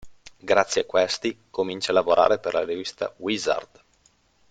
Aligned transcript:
Grazie 0.39 0.81
a 0.81 0.85
questi, 0.85 1.43
comincia 1.51 1.91
a 1.91 1.93
lavorare 1.93 2.39
per 2.39 2.53
la 2.55 2.63
rivista 2.65 3.13
"Wizard". 3.17 3.83